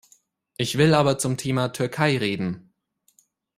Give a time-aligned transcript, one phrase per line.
[0.57, 2.73] Ich will aber zum Thema Türkei reden.